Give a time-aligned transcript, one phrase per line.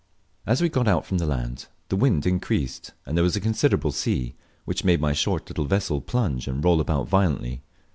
[0.47, 3.91] As we got out from the land the wind increased, and there was a considerable
[3.91, 4.33] sea,
[4.65, 7.61] which made my short little vessel plunge and roll about violently.